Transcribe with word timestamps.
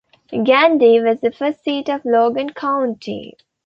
Gandy 0.31 0.99
was 0.99 1.19
the 1.21 1.31
first 1.31 1.63
seat 1.63 1.87
of 1.87 2.03
Logan 2.05 2.53
County. 2.53 3.37